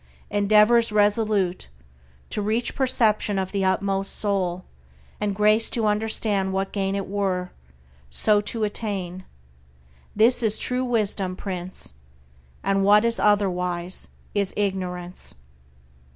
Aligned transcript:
Endeavors 0.39 0.91
resolute 0.91 1.67
To 2.31 2.41
reach 2.41 2.73
perception 2.73 3.37
of 3.37 3.51
the 3.51 3.63
utmost 3.63 4.15
soul, 4.15 4.65
And 5.19 5.35
grace 5.35 5.69
to 5.69 5.85
understand 5.85 6.53
what 6.53 6.71
gain 6.73 6.95
it 6.95 7.07
were 7.07 7.51
So 8.09 8.41
to 8.41 8.63
attain 8.63 9.25
this 10.15 10.41
is 10.41 10.57
true 10.57 10.83
wisdom, 10.83 11.35
Prince! 11.35 11.93
And 12.63 12.83
what 12.83 13.05
is 13.05 13.19
otherwise 13.19 14.07
is 14.33 14.55
ignorance!" 14.57 15.35